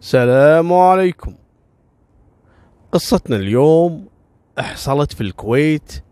[0.00, 1.34] السلام عليكم.
[2.92, 4.08] قصتنا اليوم
[4.58, 6.02] حصلت في الكويت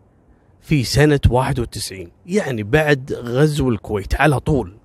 [0.61, 4.77] في سنة 91 يعني بعد غزو الكويت على طول.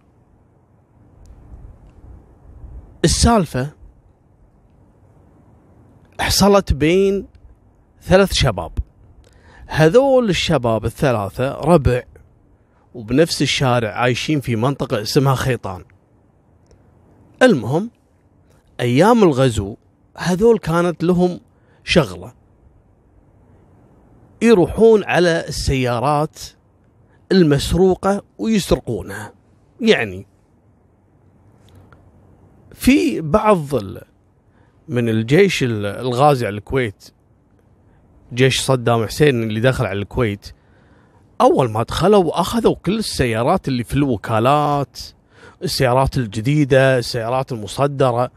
[3.06, 3.70] السالفة
[6.20, 7.28] حصلت بين
[8.02, 8.72] ثلاث شباب.
[9.68, 12.04] هذول الشباب الثلاثة ربع
[12.94, 15.84] وبنفس الشارع عايشين في منطقة اسمها خيطان.
[17.42, 17.92] المهم
[18.80, 19.76] أيام الغزو
[20.18, 21.40] هذول كانت لهم
[21.84, 22.34] شغلة.
[24.42, 26.40] يروحون على السيارات
[27.32, 29.34] المسروقة ويسرقونها.
[29.82, 30.28] يعني
[32.74, 33.76] في بعض
[34.88, 37.12] من الجيش الغازي على الكويت
[38.34, 40.52] جيش صدام حسين اللي دخل على الكويت
[41.42, 45.00] أول ما دخلوا أخذوا كل السيارات اللي في الوكالات
[45.64, 48.32] السيارات الجديدة السيارات المصدرة.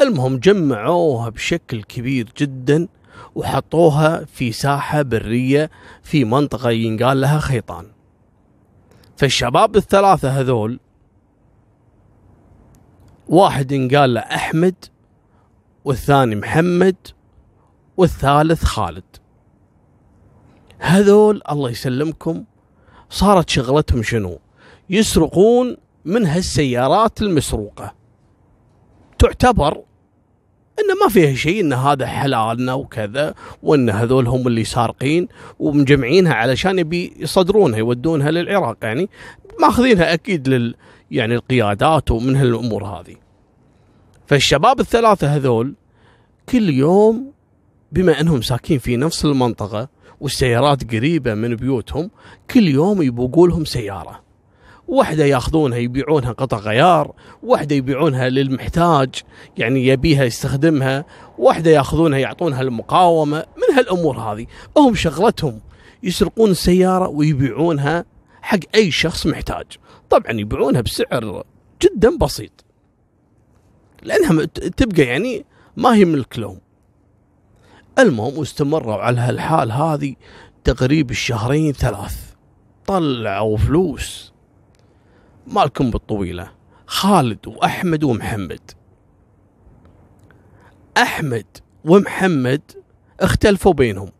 [0.00, 2.88] المهم جمعوها بشكل كبير جدا
[3.34, 5.70] وحطوها في ساحة برية
[6.02, 7.86] في منطقة ينقال لها خيطان.
[9.16, 10.80] فالشباب الثلاثة هذول
[13.28, 14.74] واحد ينقال له أحمد
[15.84, 16.96] والثاني محمد
[17.96, 19.04] والثالث خالد.
[20.78, 22.44] هذول الله يسلمكم
[23.10, 24.38] صارت شغلتهم شنو؟
[24.90, 27.94] يسرقون من هالسيارات المسروقة.
[29.18, 29.87] تعتبر
[30.78, 36.78] إنه ما فيها شيء إن هذا حلالنا وكذا وإن هذول هم اللي سارقين ومجمعينها علشان
[36.78, 39.08] يبي يصدرونها يودونها للعراق يعني
[39.60, 40.74] ماخذينها أكيد لل
[41.10, 43.16] يعني القيادات ومن هالامور هذه.
[44.26, 45.74] فالشباب الثلاثة هذول
[46.48, 47.32] كل يوم
[47.92, 49.88] بما إنهم ساكين في نفس المنطقة
[50.20, 52.10] والسيارات قريبة من بيوتهم
[52.50, 54.27] كل يوم يبوقوا لهم سيارة.
[54.88, 59.14] واحدة ياخذونها يبيعونها قطع غيار واحدة يبيعونها للمحتاج
[59.56, 61.04] يعني يبيها يستخدمها
[61.38, 65.60] واحدة ياخذونها يعطونها المقاومة من هالأمور هذه؟ هم شغلتهم
[66.02, 68.04] يسرقون السيارة ويبيعونها
[68.42, 69.66] حق أي شخص محتاج.
[70.10, 71.44] طبعا يبيعونها بسعر
[71.82, 72.64] جدا بسيط.
[74.02, 74.44] لأنها
[74.76, 75.44] تبقى يعني
[75.76, 76.60] ما هي ملك لهم.
[77.98, 80.14] المهم واستمروا على هالحال هذه
[80.64, 82.32] تقريب الشهرين ثلاث.
[82.86, 84.32] طلعوا فلوس.
[85.52, 86.50] مالكم بالطويلة.
[86.86, 88.70] خالد وأحمد ومحمد.
[90.96, 91.46] أحمد
[91.84, 92.62] ومحمد
[93.20, 94.10] اختلفوا بينهم.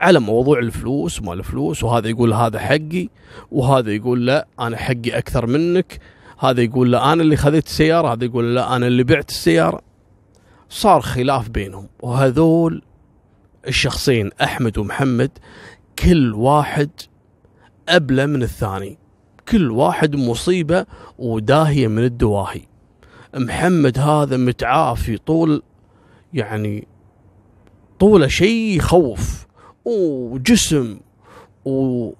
[0.00, 3.08] على موضوع الفلوس وما الفلوس وهذا يقول هذا حقي
[3.50, 6.00] وهذا يقول لا أنا حقي أكثر منك.
[6.38, 8.12] هذا يقول لا أنا اللي خذيت السيارة.
[8.12, 9.80] هذا يقول لا أنا اللي بعت السيارة.
[10.68, 11.88] صار خلاف بينهم.
[12.00, 12.82] وهذول
[13.66, 15.30] الشخصين أحمد ومحمد
[15.98, 16.90] كل واحد
[17.88, 18.99] أبلى من الثاني.
[19.50, 20.86] كل واحد مصيبة
[21.18, 22.62] وداهية من الدواهي.
[23.34, 25.62] محمد هذا متعافي طول
[26.34, 26.88] يعني
[28.00, 29.46] طوله شيء يخوف
[29.84, 31.00] وجسم
[31.64, 32.10] و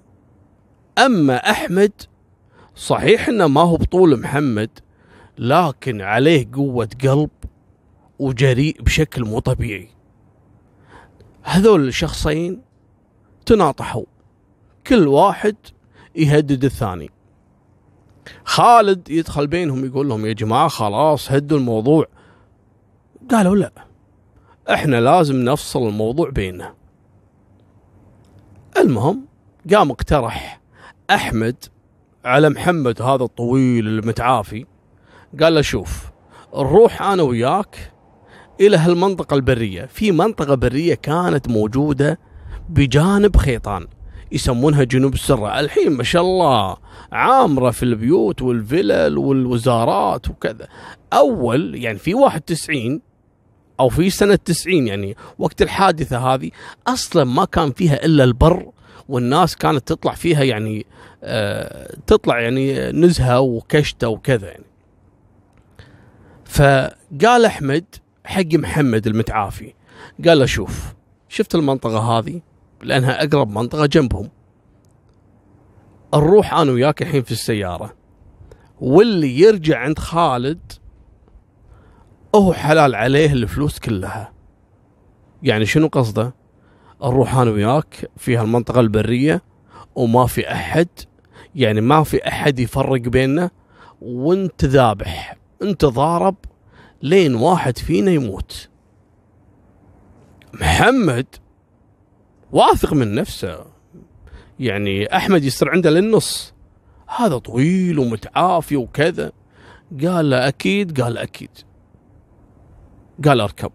[0.97, 1.91] أما أحمد
[2.75, 4.69] صحيح إنه ما هو بطول محمد
[5.37, 7.29] لكن عليه قوة قلب
[8.19, 9.89] وجريء بشكل مو طبيعي.
[11.43, 12.61] هذول الشخصين
[13.45, 14.05] تناطحوا
[14.87, 15.55] كل واحد
[16.15, 17.09] يهدد الثاني.
[18.45, 22.05] خالد يدخل بينهم يقول لهم يا جماعة خلاص هدوا الموضوع.
[23.31, 23.71] قالوا لا
[24.69, 26.73] إحنا لازم نفصل الموضوع بيننا.
[28.77, 29.25] المهم
[29.73, 30.61] قام اقترح
[31.09, 31.55] أحمد
[32.25, 34.65] على محمد هذا الطويل المتعافي.
[35.41, 36.11] قال له شوف
[36.55, 37.91] نروح أنا وياك
[38.61, 39.85] إلى هالمنطقة البرية.
[39.85, 42.19] في منطقة برية كانت موجودة
[42.69, 43.87] بجانب خيطان.
[44.31, 46.77] يسمونها جنوب السرة الحين ما شاء الله
[47.11, 50.67] عامرة في البيوت والفلل والوزارات وكذا.
[51.13, 53.01] أول يعني في 91
[53.79, 56.51] أو في سنة 90 يعني وقت الحادثة هذه
[56.87, 58.71] أصلا ما كان فيها إلا البر
[59.09, 60.85] والناس كانت تطلع فيها يعني
[61.23, 64.65] آه تطلع يعني نزهة وكشتة وكذا يعني.
[66.45, 67.85] فقال أحمد
[68.25, 69.73] حق محمد المتعافي
[70.27, 70.93] قال له شوف
[71.29, 72.41] شفت المنطقة هذه؟
[72.83, 74.29] لأنها أقرب منطقة جنبهم.
[76.13, 77.93] نروح أنا وياك الحين في السيارة.
[78.81, 80.71] واللي يرجع عند خالد
[82.35, 84.33] هو حلال عليه الفلوس كلها.
[85.43, 86.35] يعني شنو قصده؟
[87.03, 89.41] نروح أنا وياك في هالمنطقة البرية
[89.95, 90.87] وما في أحد
[91.55, 93.49] يعني ما في أحد يفرق بيننا
[94.01, 96.35] وانت ذابح انت ضارب
[97.01, 98.69] لين واحد فينا يموت.
[100.53, 101.25] محمد
[102.51, 103.65] واثق من نفسه.
[104.59, 106.53] يعني أحمد يصير عنده للنص.
[107.07, 109.31] هذا طويل ومتعافي وكذا.
[110.05, 111.49] قال له أكيد قال أكيد.
[113.25, 113.71] قال أركب.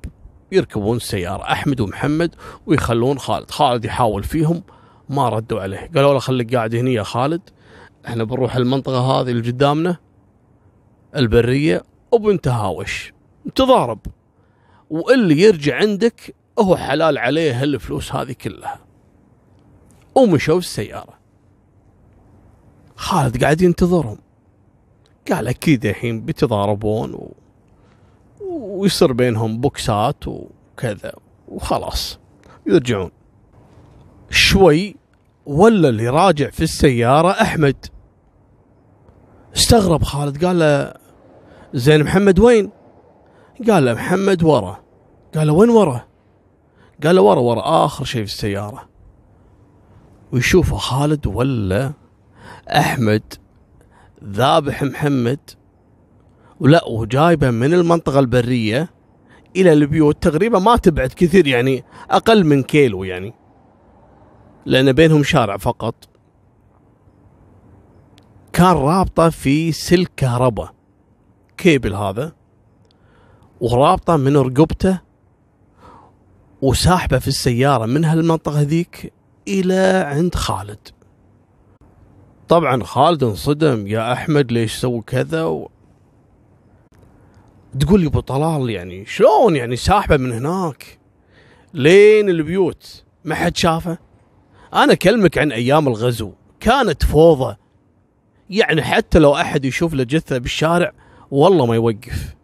[0.52, 2.34] يركبون السيارة أحمد ومحمد
[2.66, 3.50] ويخلون خالد.
[3.50, 4.62] خالد يحاول فيهم
[5.08, 5.90] ما ردوا عليه.
[5.94, 7.40] قالوا له خليك قاعد هنا يا خالد.
[8.06, 9.96] إحنا بنروح المنطقة هذه اللي قدامنا
[11.16, 11.82] البرية
[12.12, 13.12] وبنتهاوش.
[13.54, 14.00] تضارب.
[14.90, 18.78] واللي يرجع عندك هو حلال عليه هالفلوس هذه كلها.
[20.14, 21.14] ومشوا السيارة.
[22.96, 24.18] خالد قاعد ينتظرهم.
[25.32, 27.32] قال أكيد الحين بيتضاربون و...
[28.50, 31.12] ويصير بينهم بوكسات وكذا.
[31.48, 32.18] وخلاص.
[32.66, 33.10] يرجعون.
[34.30, 34.96] شوي
[35.46, 37.86] ولا اللي راجع في السيارة أحمد.
[39.56, 40.44] استغرب خالد.
[40.44, 40.94] قال له
[41.74, 42.70] زين محمد وين؟
[43.68, 44.84] قال له محمد ورا.
[45.34, 46.06] قال له وين ورا؟
[47.04, 48.88] قال ورا ورا آخر شيء في السيارة.
[50.32, 51.92] ويشوفه خالد ولا
[52.68, 53.34] أحمد
[54.24, 55.50] ذابح محمد
[56.60, 58.90] ولا وجايبه من المنطقة البرية
[59.56, 60.22] إلى البيوت.
[60.22, 63.34] تقريبا ما تبعد كثير يعني أقل من كيلو يعني
[64.66, 65.94] لأن بينهم شارع فقط.
[68.52, 70.74] كان رابطة في سلك كهرباء
[71.56, 72.32] كيبل هذا
[73.60, 75.00] ورابطة من رقبته
[76.62, 79.12] وساحبه في السيارة من هالمنطقة ذيك
[79.48, 80.88] إلى عند خالد.
[82.48, 85.70] طبعا خالد انصدم يا أحمد ليش سوي كذا؟ و...
[87.80, 90.98] تقول لي أبو طلال يعني شلون؟ يعني ساحبه من هناك
[91.74, 93.98] لين البيوت ما حد شافه.
[94.74, 97.56] أنا أكلمك عن أيام الغزو كانت فوضى.
[98.50, 100.92] يعني حتى لو أحد يشوف له جثة بالشارع
[101.30, 102.34] والله ما يوقف.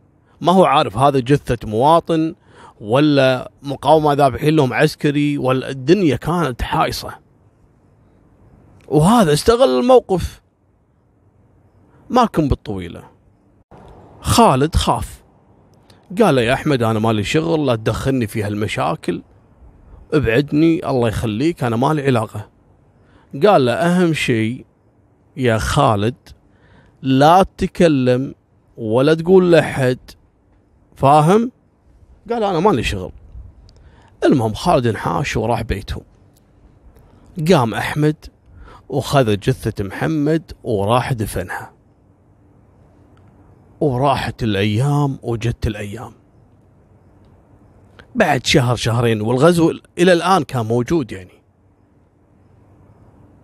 [0.40, 2.34] ما هو عارف هذا جثة مواطن
[2.82, 7.18] ولا مقاومة ذابحين لهم عسكري ولا الدنيا كانت حايصه
[8.88, 10.42] وهذا استغل الموقف.
[12.10, 13.04] ماكم بالطويلة.
[14.20, 15.22] خالد خاف.
[16.22, 19.22] قال يا أحمد أنا مالي شغل لا تدخلني في هالمشاكل.
[20.12, 22.48] ابعدني الله يخليك أنا مالي علاقة.
[23.46, 24.66] قال له أهم شيء
[25.36, 26.14] يا خالد
[27.02, 28.34] لا تتكلم
[28.76, 29.98] ولا تقول لحد
[30.96, 31.52] فاهم؟
[32.30, 33.12] قال أنا مالي شغل.
[34.24, 36.02] المهم خالد انحاش وراح بيته.
[37.48, 38.16] قام أحمد
[38.88, 41.72] وخذ جثة محمد وراح دفنها.
[43.80, 46.12] وراحت الأيام وجت الأيام.
[48.14, 51.42] بعد شهر شهرين والغزو إلى الآن كان موجود يعني.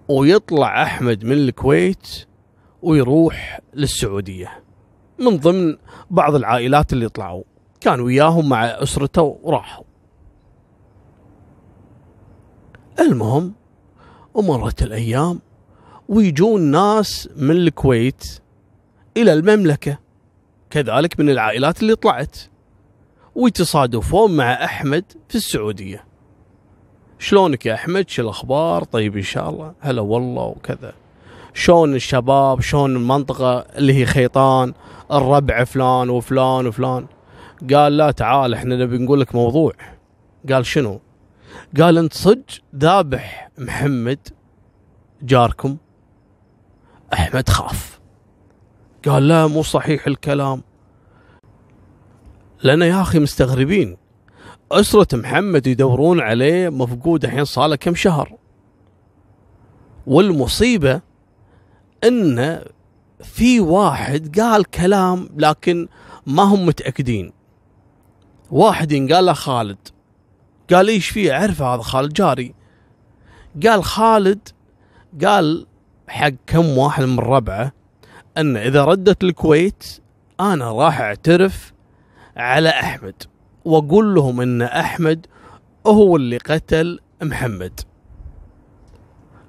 [0.09, 2.27] ويطلع أحمد من الكويت
[2.83, 4.65] ويروح للسعودية.
[5.19, 5.77] من ضمن
[6.11, 7.43] بعض العائلات اللي طلعوا.
[7.81, 9.85] كان وياهم مع أسرته وراحوا.
[13.01, 13.53] المهم
[14.35, 15.41] ومرت الأيام
[16.09, 18.41] ويجون ناس من الكويت
[19.17, 19.99] إلى المملكة
[20.71, 22.37] كذلك من العائلات اللي طلعت
[23.35, 26.05] ويتصادفون مع أحمد في السعودية.
[27.19, 29.73] شلونك يا أحمد؟ شو الأخبار؟ طيب إن شاء الله.
[29.81, 30.93] هلا والله وكذا.
[31.55, 34.73] شلون الشباب؟ شلون المنطقة اللي هي خيطان؟
[35.13, 37.07] الربع فلان وفلان وفلان.
[37.75, 39.73] قال لا تعال إحنا نبي نقول لك موضوع.
[40.53, 41.01] قال شنو؟
[41.81, 42.43] قال أنت صج
[42.77, 44.29] ذابح محمد
[45.23, 45.77] جاركم؟
[47.13, 48.01] أحمد خاف.
[49.09, 50.63] قال لا مو صحيح الكلام.
[52.65, 53.97] لنا يا أخي مستغربين.
[54.73, 58.37] أسرة محمد يدورون عليه مفقود الحين صار له كم شهر.
[60.07, 61.01] والمصيبة
[62.05, 62.65] إن
[63.23, 65.89] في واحد قال كلام لكن
[66.27, 67.38] ما هم متأكدين.
[68.51, 69.79] واحد قال له خالد.
[70.73, 72.55] قال إيش فيه؟ أعرف هذا خالد جاري.
[73.67, 74.49] قال خالد
[75.25, 75.67] قال
[76.09, 77.73] حق كم واحد من ربعه
[78.37, 79.85] إن إذا ردت الكويت
[80.41, 81.73] أنا راح أعترف
[82.37, 83.23] على أحمد
[83.65, 85.27] وأقول لهم إن أحمد
[85.87, 87.81] هو اللي قتل محمد.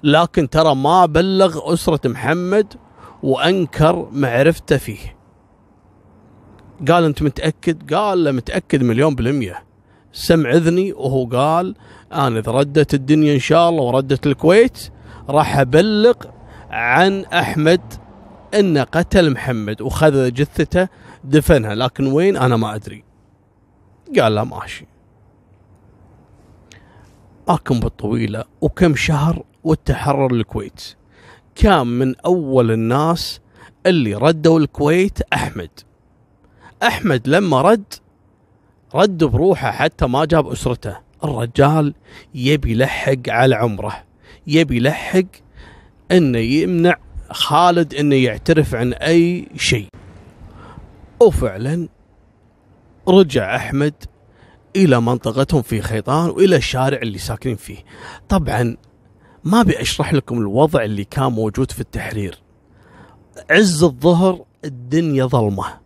[0.02, 2.74] لكن ترى ما بلغ أسرة محمد
[3.22, 5.19] وأنكر معرفته فيه.
[6.88, 9.64] قال أنت متأكد؟ قال له متأكد مليون بالمية.
[10.12, 11.74] سمع اذني وهو قال
[12.12, 14.90] أنا إذا ردت الدنيا إن شاء الله وردت الكويت
[15.28, 16.14] راح أبلغ
[16.70, 17.80] عن أحمد
[18.54, 20.88] انه قتل محمد وخذ جثته
[21.24, 23.04] دفنها لكن وين؟ أنا ما أدري.
[24.20, 24.86] قال له ماشي.
[27.48, 30.94] أكم بالطويلة وكم شهر وتحرر الكويت.
[31.54, 33.40] كان من أول الناس
[33.86, 35.70] اللي ردوا الكويت أحمد.
[36.82, 37.94] أحمد لما رد
[38.94, 40.96] رد بروحه حتى ما جاب أسرته.
[41.24, 41.94] الرجال
[42.34, 44.04] يبي يلحق على عمره
[44.46, 45.24] يبي يلحق
[46.12, 46.96] إنه يمنع
[47.30, 49.88] خالد إنه يعترف عن أي شيء.
[51.20, 51.88] وفعلا
[53.08, 53.94] رجع أحمد
[54.76, 57.78] إلى منطقتهم في خيطان وإلى الشارع اللي ساكنين فيه.
[58.28, 58.76] طبعا
[59.44, 62.38] ما أبي أشرح لكم الوضع اللي كان موجود في التحرير.
[63.50, 65.80] عز الظهر الدنيا ظلمة.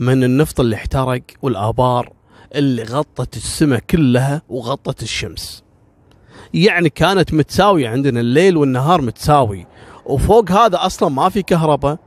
[0.00, 2.12] من النفط اللي احترق والآبار
[2.54, 5.64] اللي غطت السماء كلها وغطت الشمس.
[6.54, 9.66] يعني كانت متساوية عندنا الليل والنهار متساوي.
[10.06, 11.98] وفوق هذا أصلا ما في كهرباء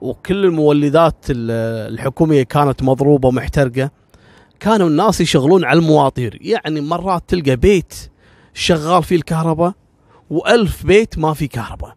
[0.00, 3.90] وكل المولدات الحكومية كانت مضروبة ومحترقة.
[4.60, 6.38] كانوا الناس يشغلون على المواطير.
[6.40, 8.10] يعني مرات تلقى بيت
[8.54, 9.72] شغال فيه الكهرباء
[10.30, 11.96] وألف بيت ما في كهرباء.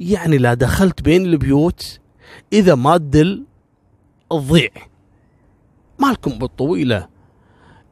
[0.00, 2.00] يعني لا دخلت بين البيوت
[2.52, 3.44] إذا ما تدل
[4.30, 4.70] تضيع
[5.98, 7.08] مالكم بالطويلة.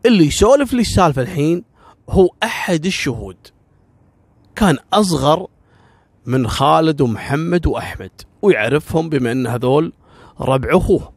[0.07, 1.65] اللي يسولف لي السالفة الحين
[2.11, 3.37] هو أحد الشهود.
[4.57, 5.47] كان أصغر
[6.27, 8.11] من خالد ومحمد وأحمد
[8.43, 9.93] ويعرفهم بما أن هذول
[10.41, 11.13] ربع أخوه.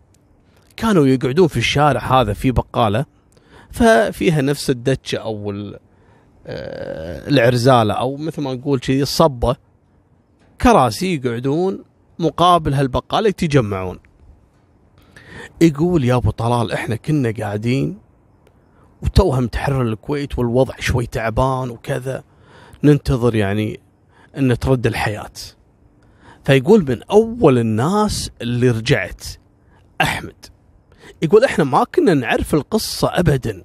[0.77, 3.05] كانوا يقعدون في الشارع هذا في بقالة
[3.71, 5.51] ففيها نفس الدتشة أو
[6.47, 9.55] آه، العرزالة أو مثل ما نقول شيء الصبة.
[10.61, 11.83] كراسي يقعدون
[12.19, 13.99] مقابل هالبقالة يتجمعون.
[15.61, 17.97] يقول يا أبو طلال إحنا كنا قاعدين
[19.03, 22.23] وتوها متحرر الكويت والوضع شوي تعبان وكذا
[22.83, 23.79] ننتظر يعني
[24.37, 25.31] إن ترد الحياة.
[26.43, 29.23] فيقول من أول الناس اللي رجعت
[30.01, 30.45] أحمد.
[31.21, 33.63] يقول إحنا ما كنا نعرف القصة ابدا.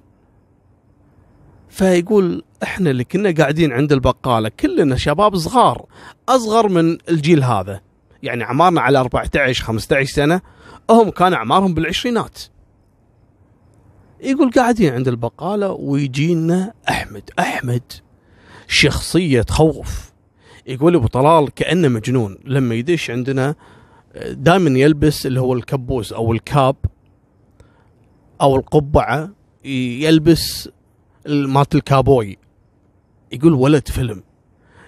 [1.69, 5.85] فيقول إحنا اللي كنا قاعدين عند البقالة كلنا شباب صغار
[6.29, 7.81] أصغر من الجيل هذا.
[8.23, 10.41] يعني اعمارنا على 14 15 سنة
[10.89, 12.39] هم كان أعمارهم بالعشرينات.
[14.21, 17.29] يقول قاعدين عند البقالة ويجينا أحمد.
[17.39, 17.83] أحمد
[18.67, 20.11] شخصية تخوف
[20.67, 22.37] يقول أبو طلال كأنه مجنون.
[22.45, 23.55] لما يدش عندنا
[24.25, 26.75] دائما يلبس اللي هو الكبوس أو الكاب
[28.41, 29.29] أو القبعة
[29.65, 30.69] يلبس
[31.25, 32.37] مالت الكابوي.
[33.31, 34.23] يقول ولد فيلم.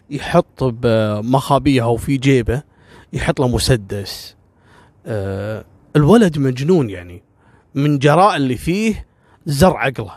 [0.10, 2.64] يحط بمخابيه أو في جيبه
[3.14, 4.36] يحط له مسدس.
[5.06, 5.66] أه
[5.98, 7.24] الولد مجنون يعني.
[7.76, 9.06] من جراء اللي فيه
[9.46, 10.14] زرع عقله.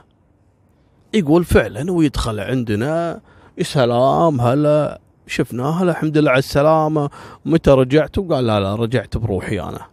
[1.14, 3.20] يقول فعلا ويدخل عندنا
[3.58, 7.10] يا سلام هلا شفناه الحمد لله على السلامة
[7.44, 9.86] متى رجعت؟ وقال لا لا رجعت بروحي أنا.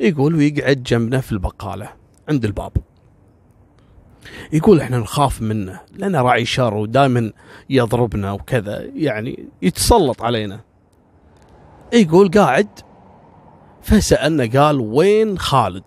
[0.00, 1.88] يقول ويقعد جنبنا في البقالة
[2.28, 2.72] عند الباب.
[4.52, 7.32] يقول إحنا نخاف منه لأنه راعي شر ودائما
[7.70, 10.60] يضربنا وكذا يعني يتسلط علينا.
[11.92, 12.68] يقول قاعد
[13.84, 15.84] فسألنا قال وين خالد؟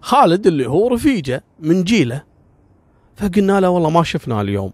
[0.00, 2.24] خالد اللي هو رفيجة من جيله.
[3.16, 4.72] فقلنا له والله ما شفناه اليوم.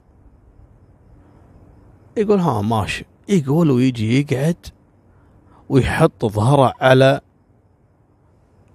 [2.16, 4.66] يقول ها ماشي يقول ويجي يقعد
[5.68, 7.20] ويحط ظهره على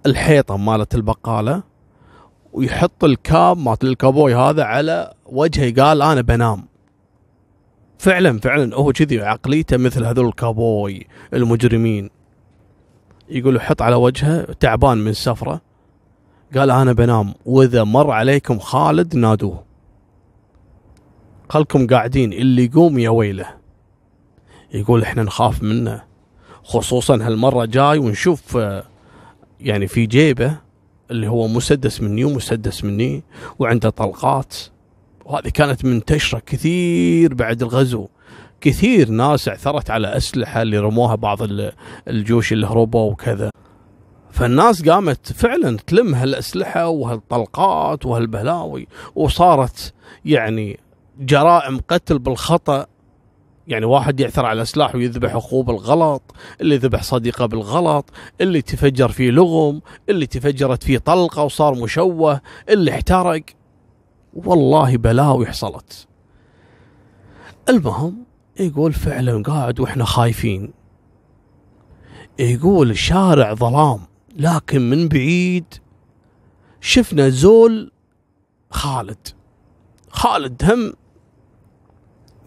[0.05, 1.63] الحيطة مالت البقالة
[2.53, 5.83] ويحط الكاب مالت الكابوي هذا على وجهه.
[5.83, 6.67] قال أنا بنام.
[7.97, 12.09] فعلا فعلا هو كذي عقليته مثل هذول الكابوي المجرمين.
[13.31, 15.61] يقول يحط على وجهه تعبان من السفرة.
[16.55, 17.33] قال أنا بنام.
[17.45, 19.63] وإذا مر عليكم خالد نادوه.
[21.49, 23.47] خلكم قاعدين اللي يقوم يا ويله.
[24.73, 26.03] يقول إحنا نخاف منه.
[26.63, 28.57] خصوصا هالمرة جاي ونشوف
[29.59, 30.57] يعني في جيبه
[31.11, 33.23] اللي هو مسدس مني ومسدس مني
[33.59, 34.55] وعنده طلقات.
[35.25, 38.07] وهذه كانت منتشرة كثير بعد الغزو.
[38.61, 41.37] كثير ناس اعثرت على أسلحة اللي رموها بعض
[42.07, 43.49] الجيوش اللي هربوا وكذا.
[44.31, 49.93] فالناس قامت فعلا تلم هالأسلحة وهالطلقات وهالبلاوي وصارت
[50.25, 50.79] يعني
[51.19, 52.85] جرائم قتل بالخطأ.
[53.67, 56.21] يعني واحد يعثر على سلاح ويذبح أخوه بالغلط
[56.61, 58.09] اللي ذبح صديقه بالغلط
[58.41, 63.43] اللي تفجر فيه لغم اللي تفجرت فيه طلقة وصار مشوه اللي احترق.
[64.33, 66.07] والله بلاوي حصلت.
[67.69, 70.73] المهم يقول فعلا قاعد وإحنا خايفين.
[72.39, 73.99] يقول الشارع ظلام
[74.35, 75.65] لكن من بعيد
[76.81, 77.91] شفنا زول
[78.69, 79.27] خالد.
[80.09, 80.93] خالد هم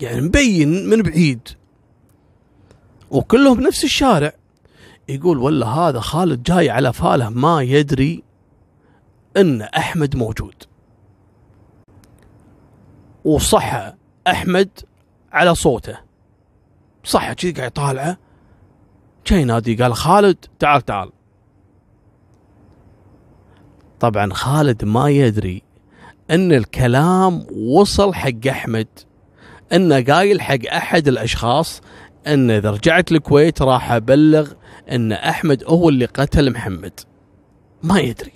[0.01, 1.49] يعني مبين من بعيد.
[3.11, 4.33] وكلهم بنفس الشارع.
[5.09, 8.23] يقول ولا هذا خالد جاي على فاله ما يدري
[9.37, 10.55] إن أحمد موجود.
[13.25, 13.95] وصح
[14.27, 14.71] أحمد
[15.35, 15.99] على صوته.
[17.05, 18.19] صح كذي قاعد يطالعه.
[19.27, 21.11] جاي ينادي قال خالد تعال تعال.
[24.01, 25.63] طبعا خالد ما يدري
[26.31, 28.87] إن الكلام وصل حق أحمد
[29.73, 31.81] إنه قايل حق أحد الأشخاص
[32.27, 34.53] إن إذا رجعت الكويت راح أبلغ
[34.91, 37.01] إن أحمد هو اللي قتل محمد.
[37.83, 38.33] ما يدري.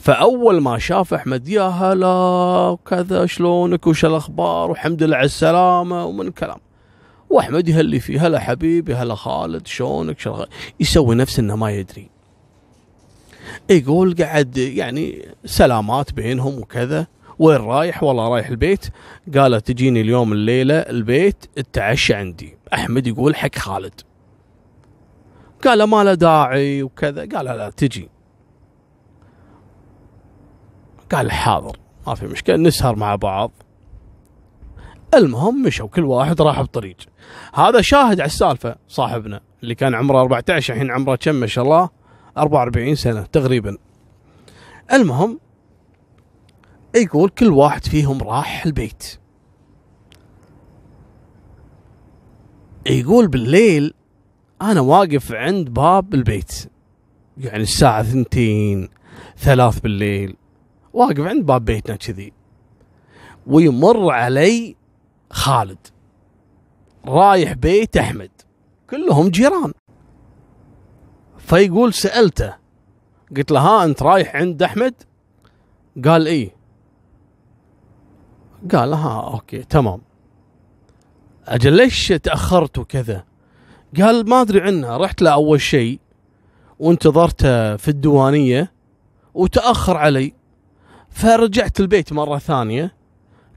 [0.00, 6.30] فأول ما شاف أحمد يا هلا وكذا شلونك؟ وش الأخبار؟ والحمد لله على السلامة ومن
[6.30, 6.58] كلام
[7.30, 10.46] وأحمد يهلي فيه هلا حبيبي هلا خالد شلونك؟ شغل.
[10.80, 12.10] يسوي نفس إنه ما يدري.
[13.70, 17.06] يقول قعد يعني سلامات بينهم وكذا.
[17.38, 18.86] وين رايح؟ والله رايح البيت.
[19.36, 22.56] قالت تجيني اليوم الليلة البيت التعشى عندي.
[22.74, 24.00] أحمد يقول حق خالد.
[25.64, 26.82] قال ما له داعي.
[26.82, 28.08] وكذا قال لا تجي.
[31.12, 33.50] قال حاضر ما في مشكلة نسهر مع بعض.
[35.14, 36.96] المهم مشوا كل واحد راح بطريق.
[37.54, 41.90] هذا شاهد على السالفة صاحبنا اللي كان عمره 14 الحين عمره كم؟ ما شاء الله
[42.38, 43.76] 44 سنة تقريبا.
[44.92, 45.38] المهم
[46.96, 49.18] يقول كل واحد فيهم راح البيت.
[52.86, 53.94] يقول بالليل
[54.62, 56.70] أنا واقف عند باب البيت
[57.38, 58.88] يعني الساعة ثنتين
[59.36, 60.36] ثلاث بالليل.
[60.98, 62.32] واقف عند باب بيتنا كذي.
[63.46, 64.76] ويمر علي
[65.30, 65.78] خالد.
[67.06, 68.30] رايح بيت أحمد.
[68.90, 69.72] كلهم جيران.
[71.38, 72.54] فيقول سألته
[73.36, 74.94] قلت له ها أنت رايح عند أحمد؟
[76.04, 76.56] قال إيه.
[78.72, 80.00] قال ها أوكي تمام.
[81.46, 83.24] أجل ليش تأخرت وكذا؟
[83.96, 86.00] قال ما أدري عنها رحت له أول شيء
[86.78, 88.72] وانتظرته في الديوانية
[89.34, 90.37] وتأخر علي.
[91.10, 92.94] فرجعت البيت مرة ثانية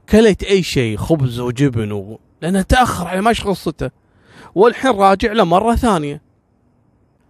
[0.08, 2.18] كليت أي شيء خبز وجبن و...
[2.42, 3.90] لأنه تأخر علي ما قصته
[4.54, 6.22] والحين راجع له مرة ثانية.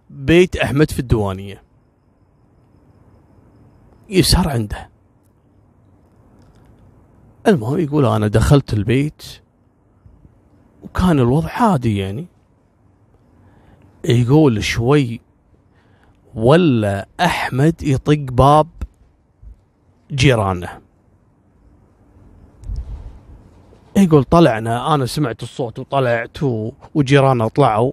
[0.09, 1.63] بيت أحمد في الديوانية.
[4.09, 4.89] يسهر عنده.
[7.47, 9.23] المهم يقول أنا دخلت البيت
[10.83, 12.27] وكان الوضع عادي يعني.
[14.05, 15.21] يقول شوي
[16.35, 18.67] ولا أحمد يطق باب
[20.13, 20.69] جيرانه.
[23.97, 26.37] يقول طلعنا أنا سمعت الصوت وطلعت.
[26.95, 27.91] وجيراننا طلعوا.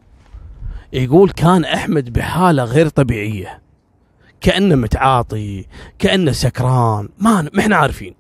[0.93, 3.63] يقول كان أحمد بحالة غير طبيعية.
[4.41, 5.67] كأنه متعاطي
[5.99, 8.15] كأنه سكران ما ما إحنا عارفين.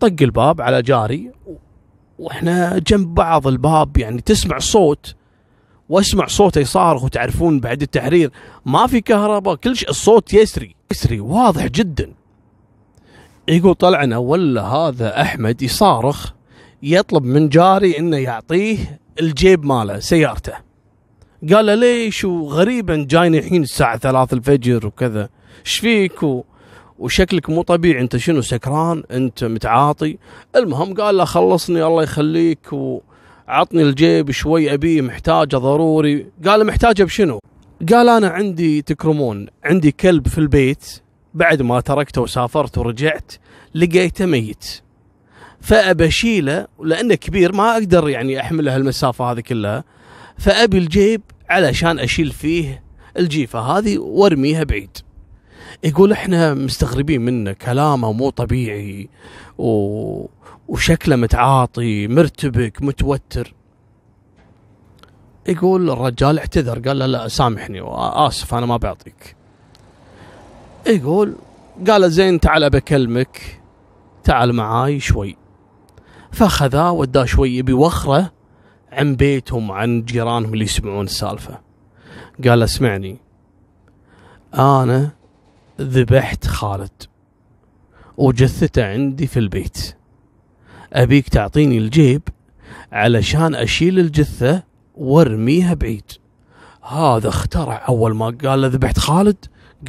[0.00, 1.32] طق الباب على جاري
[2.18, 5.14] وإحنا جنب بعض الباب يعني تسمع صوت.
[5.88, 8.30] واسمع صوته يصارخ وتعرفون بعد التحرير.
[8.66, 12.19] ما في كهرباء كل شيء الصوت يسري يسري واضح جدا.
[13.48, 16.32] يقول طلعنا ولا هذا أحمد يصارخ
[16.82, 20.52] يطلب من جاري إنه يعطيه الجيب ماله سيارته.
[21.52, 25.28] قال له ليش وغريبا جايني الحين الساعة ثلاث الفجر وكذا.
[25.66, 26.44] إيش فيك؟ و...
[26.98, 30.18] وشكلك مو طبيعي أنت شنو سكران؟ أنت متعاطي.
[30.56, 36.26] المهم قال له خلصني الله يخليك وعطني الجيب شوي ابيه محتاجه ضروري.
[36.46, 37.38] قال محتاجه بشنو؟
[37.92, 41.02] قال أنا عندي تكرمون عندي كلب في البيت.
[41.34, 43.32] بعد ما تركته وسافرت ورجعت
[43.74, 44.80] لقيته ميت.
[45.60, 49.84] فأبى اشيله لأنه كبير ما أقدر يعني أحمله هالمسافه هذه كلها.
[50.38, 52.82] فابي الجيب علشان أشيل فيه
[53.18, 54.98] الجيفة هذه وأرميها بعيد.
[55.84, 59.08] يقول إحنا مستغربين منه كلامه مو طبيعي
[59.58, 60.26] و...
[60.68, 63.54] وشكله متعاطي مرتبك متوتر.
[65.48, 67.80] يقول الرجال اعتذر قال له لا سامحني
[68.26, 69.39] آسف أنا ما بعطيك.
[70.86, 71.36] يقول
[71.88, 73.60] قال زين تعال بكلمك
[74.24, 75.36] تعال معاي شوي.
[76.32, 78.32] فاخذاه وداه شوي يبي وخرة
[78.92, 81.60] عن بيتهم عن جيرانهم اللي يسمعون السالفة.
[82.44, 83.16] قال اسمعني.
[84.54, 85.10] أنا
[85.80, 87.02] ذبحت خالد
[88.16, 89.96] وجثته عندي في البيت.
[90.92, 92.22] أبيك تعطيني الجيب
[92.92, 94.62] علشان أشيل الجثة
[94.94, 96.12] وأرميها بعيد.
[96.82, 99.36] هذا اخترع أول ما قال له ذبحت خالد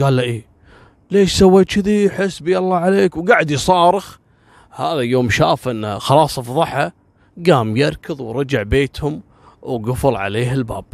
[0.01, 0.50] قال له إيه؟
[1.11, 3.17] ليش سويت كذي؟ حسبي الله عليك.
[3.17, 4.17] وقاعد يصارخ.
[4.71, 6.93] هذا يوم شاف إنه خلاص فضحه
[7.47, 9.21] قام يركض ورجع بيتهم
[9.61, 10.85] وقفل عليه الباب.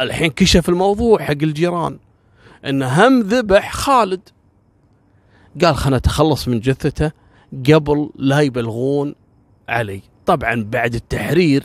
[0.00, 1.98] الحين كشف الموضوع حق الجيران
[2.64, 4.28] إنه هم ذبح خالد.
[5.64, 7.12] قال خلنا اتخلص من جثته
[7.72, 9.14] قبل لا يبلغون
[9.68, 10.02] علي.
[10.26, 11.64] طبعا بعد التحرير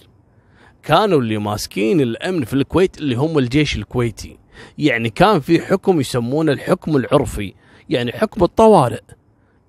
[0.84, 4.38] كانوا اللي ماسكين الأمن في الكويت اللي هم الجيش الكويتي.
[4.78, 7.54] يعني كان في حكم يسمونه الحكم العرفي
[7.89, 9.02] يعني حكم الطوارئ.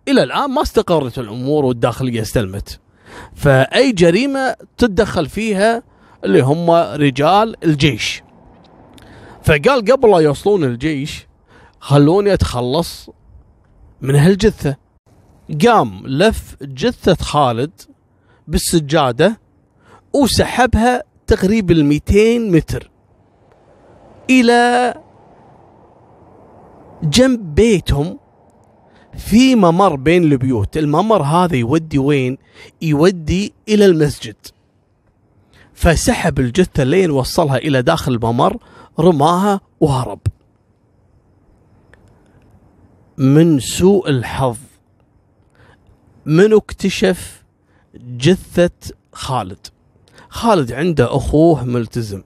[0.09, 2.81] إلى الآن ما استقرت الأمور والداخلية استلمت.
[3.35, 5.83] فأي جريمة تتدخل فيها
[6.25, 8.23] اللي هم رجال الجيش.
[9.43, 11.27] فقال قبل لا يوصلون الجيش
[11.81, 13.11] خلوني أتخلص
[14.03, 14.77] من هالجثة.
[15.67, 17.81] قام لف جثة خالد
[18.49, 19.41] بالسجادة
[20.15, 22.91] وسحبها تقريبا 200 متر.
[24.31, 24.95] إلى
[27.03, 28.19] جنب بيتهم
[29.17, 30.77] في ممر بين البيوت.
[30.77, 32.39] الممر هذا يودي وين؟
[32.83, 34.37] يودي إلى المسجد.
[35.75, 38.57] فسحب الجثة لين وصلها إلى داخل الممر
[39.01, 40.21] رماها وهرب.
[43.19, 44.59] من سوء الحظ
[46.27, 47.45] منو اكتشف
[47.95, 49.67] جثة خالد.
[50.29, 52.23] خالد عنده أخوه ملتزم.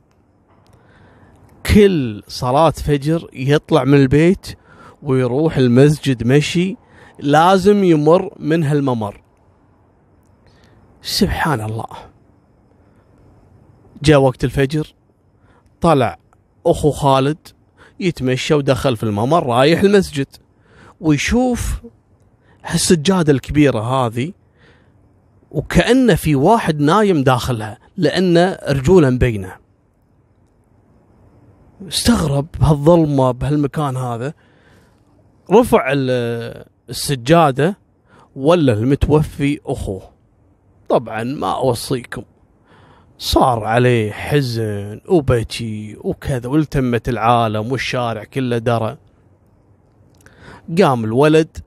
[1.74, 4.46] كل صلاة فجر يطلع من البيت
[5.02, 6.76] ويروح المسجد مشي
[7.18, 9.20] لازم يمر من هالممر.
[11.02, 11.86] سبحان الله.
[14.02, 14.94] جاء وقت الفجر
[15.80, 16.18] طلع
[16.66, 17.38] أخو خالد
[18.00, 20.26] يتمشى ودخل في الممر رايح المسجد
[21.00, 21.80] ويشوف
[22.64, 24.32] هالسجادة الكبيرة هذه
[25.50, 29.59] وكأنه في واحد نايم داخلها لأن رجوله مبينة
[31.88, 34.34] استغرب بهالظلمة بهالمكان هذا.
[35.52, 35.92] رفع
[36.88, 37.76] السجادة
[38.36, 40.02] ولا المتوفي أخوه.
[40.88, 42.22] طبعا ما أوصيكم.
[43.18, 48.96] صار عليه حزن وبكي وكذا والتمت العالم والشارع كله درى.
[50.82, 51.58] قام الولد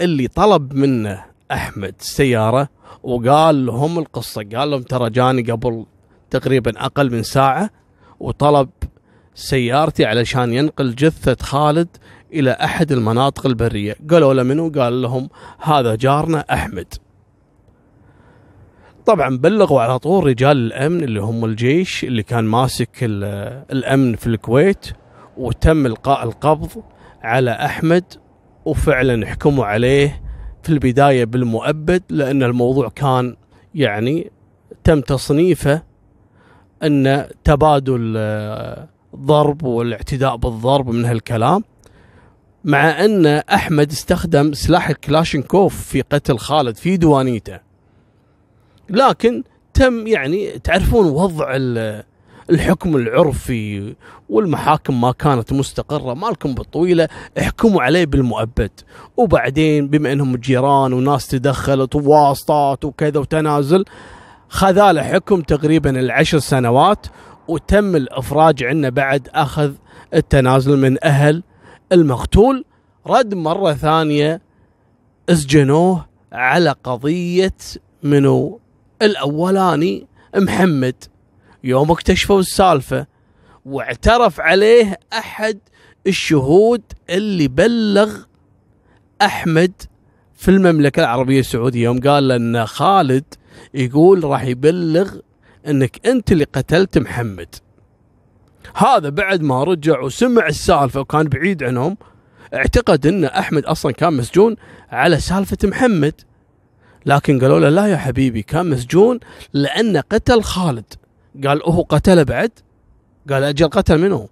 [0.00, 2.68] اللي طلب منه أحمد سيارة
[3.02, 4.48] وقال لهم القصة.
[4.54, 5.86] قال لهم ترى جاني قبل
[6.30, 7.70] تقريبا أقل من ساعة
[8.20, 8.68] وطلب
[9.36, 11.88] سيارتي علشان ينقل جثة خالد
[12.32, 13.96] إلى أحد المناطق البرية.
[14.10, 15.28] قالوا له منو؟ قال لهم
[15.62, 16.94] هذا جارنا أحمد.
[19.06, 24.86] طبعا بلغوا على طول رجال الأمن اللي هم الجيش اللي كان ماسك الأمن في الكويت
[25.36, 26.68] وتم إلقاء القبض
[27.22, 28.04] على أحمد
[28.64, 30.22] وفعلا حكموا عليه
[30.62, 33.36] في البداية بالمؤبد لأن الموضوع كان
[33.74, 34.30] يعني
[34.84, 35.82] تم تصنيفه
[36.82, 38.12] أن تبادل
[39.16, 41.64] الضرب والاعتداء بالضرب من هالكلام
[42.64, 47.58] مع أن أحمد استخدم سلاح الكلاشينكوف في قتل خالد في دوانيته.
[48.90, 49.42] لكن
[49.74, 51.46] تم يعني تعرفون وضع
[52.50, 53.94] الحكم العرفي
[54.28, 58.70] والمحاكم ما كانت مستقرة مالكم بالطويلة احكموا عليه بالمؤبد.
[59.16, 63.84] وبعدين بما إنهم جيران وناس تدخلت وواسطات وكذا وتنازل
[64.48, 67.06] خذا حكم تقريبا العشر سنوات
[67.48, 69.72] وتم الإفراج عنه بعد أخذ
[70.14, 71.42] التنازل من أهل
[71.92, 72.64] المقتول.
[73.06, 74.42] رد مرة ثانية
[75.28, 77.56] أسجنوه على قضية
[78.02, 78.60] منو؟
[79.02, 80.06] الأولاني
[80.36, 81.04] محمد.
[81.64, 83.06] يوم اكتشفوا السالفة
[83.66, 85.58] واعترف عليه أحد
[86.06, 88.16] الشهود اللي بلغ
[89.22, 89.72] أحمد
[90.34, 91.84] في المملكة العربية السعودية.
[91.84, 93.24] يوم قال إن خالد
[93.74, 95.16] يقول راح يبلغ
[95.68, 97.54] إنك أنت اللي قتلت محمد.
[98.74, 101.96] هذا بعد ما رجع وسمع السالفة وكان بعيد عنهم
[102.54, 104.56] اعتقد إن أحمد أصلا كان مسجون
[104.90, 106.14] على سالفة محمد.
[107.06, 109.20] لكن قالوا له لا يا حبيبي كان مسجون
[109.52, 110.94] لأن قتل خالد.
[111.46, 112.50] قال هو قتله بعد؟
[113.30, 114.28] قال أجل قتل منه.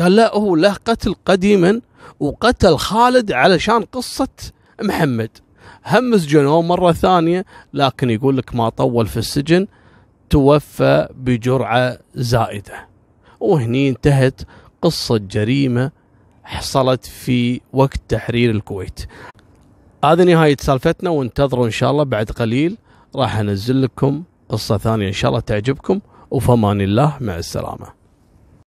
[0.00, 1.80] قال لا هو له قتل قديما
[2.20, 4.28] وقتل خالد علشان قصة
[4.82, 5.30] محمد.
[5.86, 7.44] هم مسجنوه مرة ثانية
[7.74, 9.66] لكن يقول لك ما طول في السجن.
[10.34, 12.88] توفى بجرعة زائدة.
[13.40, 14.40] وهني انتهت
[14.82, 15.90] قصة جريمة
[16.44, 19.00] حصلت في وقت تحرير الكويت.
[20.04, 22.78] هذه نهاية سالفتنا وانتظروا إن شاء الله بعد قليل
[23.16, 26.00] راح أنزل لكم قصة ثانية إن شاء الله تعجبكم.
[26.30, 28.03] وفمان الله مع السلامة.